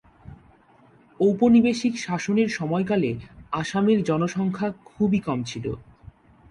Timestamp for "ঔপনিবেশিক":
1.19-1.93